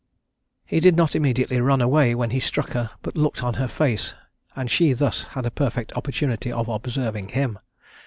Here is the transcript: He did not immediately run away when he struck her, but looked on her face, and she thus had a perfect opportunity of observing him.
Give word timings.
He 0.65 0.79
did 0.79 0.95
not 0.95 1.15
immediately 1.15 1.61
run 1.61 1.79
away 1.79 2.15
when 2.15 2.31
he 2.31 2.39
struck 2.39 2.71
her, 2.71 2.89
but 3.03 3.15
looked 3.15 3.43
on 3.43 3.53
her 3.61 3.67
face, 3.67 4.15
and 4.55 4.71
she 4.71 4.93
thus 4.93 5.25
had 5.37 5.45
a 5.45 5.51
perfect 5.51 5.93
opportunity 5.95 6.51
of 6.51 6.67
observing 6.69 7.27
him. 7.29 7.59